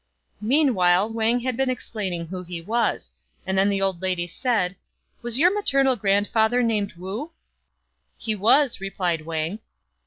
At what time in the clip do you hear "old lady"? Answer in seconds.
3.83-4.25